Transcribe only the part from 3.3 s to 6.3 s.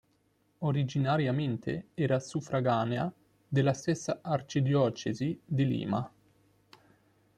della stessa arcidiocesi di Lima.